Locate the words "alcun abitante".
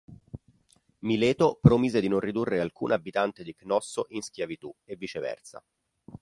2.59-3.43